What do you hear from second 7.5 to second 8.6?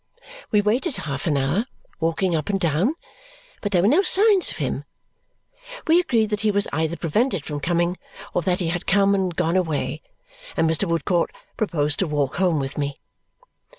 coming or